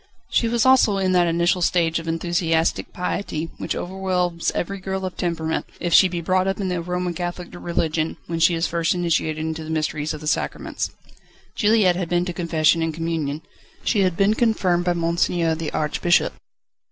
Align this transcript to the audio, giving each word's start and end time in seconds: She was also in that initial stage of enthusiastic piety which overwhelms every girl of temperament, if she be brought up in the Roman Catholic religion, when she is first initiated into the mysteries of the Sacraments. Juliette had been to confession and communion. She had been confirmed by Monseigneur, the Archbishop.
She 0.31 0.47
was 0.47 0.65
also 0.65 0.97
in 0.97 1.11
that 1.11 1.27
initial 1.27 1.61
stage 1.61 1.99
of 1.99 2.07
enthusiastic 2.07 2.91
piety 2.91 3.51
which 3.59 3.75
overwhelms 3.75 4.51
every 4.55 4.79
girl 4.79 5.05
of 5.05 5.15
temperament, 5.15 5.67
if 5.79 5.93
she 5.93 6.07
be 6.07 6.21
brought 6.21 6.47
up 6.47 6.59
in 6.59 6.69
the 6.69 6.81
Roman 6.81 7.13
Catholic 7.13 7.49
religion, 7.53 8.17
when 8.25 8.39
she 8.39 8.55
is 8.55 8.65
first 8.65 8.95
initiated 8.95 9.45
into 9.45 9.63
the 9.63 9.69
mysteries 9.69 10.11
of 10.15 10.21
the 10.21 10.25
Sacraments. 10.25 10.89
Juliette 11.53 11.97
had 11.97 12.09
been 12.09 12.25
to 12.25 12.33
confession 12.33 12.81
and 12.81 12.91
communion. 12.95 13.43
She 13.83 13.99
had 13.99 14.17
been 14.17 14.33
confirmed 14.33 14.85
by 14.85 14.93
Monseigneur, 14.93 15.53
the 15.53 15.69
Archbishop. 15.71 16.33